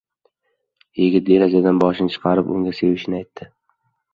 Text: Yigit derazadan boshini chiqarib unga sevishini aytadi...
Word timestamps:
Yigit 1.01 1.27
derazadan 1.27 1.83
boshini 1.83 2.15
chiqarib 2.15 2.51
unga 2.57 2.77
sevishini 2.81 3.21
aytadi... 3.21 3.53